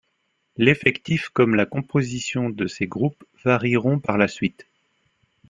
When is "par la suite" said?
3.99-4.65